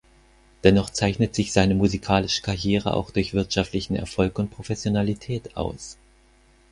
Dennoch 0.63 0.89
zeichnet 0.89 1.35
sich 1.35 1.51
seine 1.53 1.75
musikalische 1.75 2.41
Karriere 2.41 2.95
auch 2.95 3.11
durch 3.11 3.35
wirtschaftlichen 3.35 3.95
Erfolg 3.95 4.39
und 4.39 4.49
Professionalität 4.49 5.55
aus. 5.55 5.95